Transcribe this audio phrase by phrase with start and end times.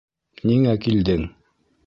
[0.51, 1.29] Ниңә килдең?